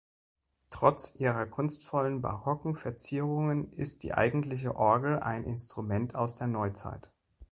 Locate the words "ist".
3.73-4.01